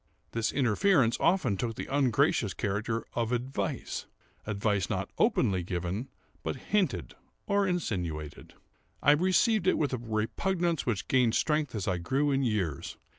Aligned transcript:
This 0.31 0.51
interference 0.51 1.15
often 1.19 1.57
took 1.57 1.75
the 1.75 1.85
ungracious 1.85 2.55
character 2.55 3.05
of 3.13 3.31
advice; 3.31 4.07
advice 4.47 4.89
not 4.89 5.11
openly 5.19 5.61
given, 5.61 6.09
but 6.41 6.55
hinted 6.55 7.13
or 7.45 7.67
insinuated. 7.67 8.55
I 9.03 9.11
received 9.11 9.67
it 9.67 9.77
with 9.77 9.93
a 9.93 9.99
repugnance 9.99 10.87
which 10.87 11.07
gained 11.07 11.35
strength 11.35 11.75
as 11.75 11.87
I 11.87 11.99
grew 11.99 12.31
in 12.31 12.41
years. 12.41 12.97